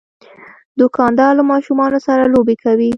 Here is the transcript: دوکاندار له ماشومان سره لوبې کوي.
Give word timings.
دوکاندار 0.79 1.31
له 1.39 1.43
ماشومان 1.51 1.91
سره 2.07 2.23
لوبې 2.33 2.55
کوي. 2.63 2.89